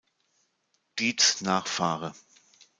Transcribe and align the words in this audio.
Dietz 0.97 1.41
Nachf. 1.41 1.79